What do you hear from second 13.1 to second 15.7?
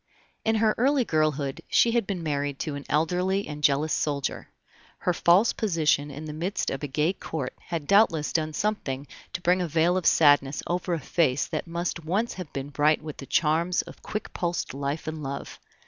the charms of quick pulsed life and love.